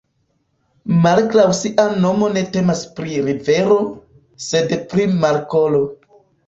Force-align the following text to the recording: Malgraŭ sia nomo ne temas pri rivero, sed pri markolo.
Malgraŭ 1.03 1.45
sia 1.59 1.85
nomo 2.07 2.31
ne 2.39 2.43
temas 2.57 2.83
pri 3.01 3.21
rivero, 3.29 3.81
sed 4.51 4.77
pri 4.91 5.11
markolo. 5.25 5.89